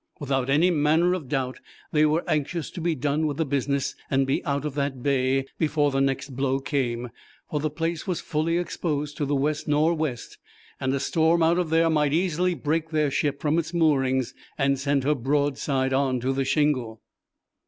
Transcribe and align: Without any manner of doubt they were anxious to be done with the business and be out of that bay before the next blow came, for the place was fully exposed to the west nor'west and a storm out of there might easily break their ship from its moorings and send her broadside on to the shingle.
Without 0.19 0.49
any 0.49 0.71
manner 0.71 1.13
of 1.13 1.29
doubt 1.29 1.59
they 1.91 2.07
were 2.07 2.23
anxious 2.27 2.71
to 2.71 2.81
be 2.81 2.95
done 2.95 3.27
with 3.27 3.37
the 3.37 3.45
business 3.45 3.93
and 4.09 4.25
be 4.25 4.43
out 4.45 4.65
of 4.65 4.73
that 4.73 5.03
bay 5.03 5.45
before 5.59 5.91
the 5.91 6.01
next 6.01 6.35
blow 6.35 6.59
came, 6.59 7.11
for 7.51 7.59
the 7.59 7.69
place 7.69 8.07
was 8.07 8.19
fully 8.19 8.57
exposed 8.57 9.15
to 9.15 9.27
the 9.27 9.35
west 9.35 9.67
nor'west 9.67 10.39
and 10.79 10.91
a 10.95 10.99
storm 10.99 11.43
out 11.43 11.59
of 11.59 11.69
there 11.69 11.87
might 11.87 12.13
easily 12.13 12.55
break 12.55 12.89
their 12.89 13.11
ship 13.11 13.39
from 13.39 13.59
its 13.59 13.75
moorings 13.75 14.33
and 14.57 14.79
send 14.79 15.03
her 15.03 15.13
broadside 15.13 15.93
on 15.93 16.19
to 16.19 16.33
the 16.33 16.45
shingle. 16.45 16.99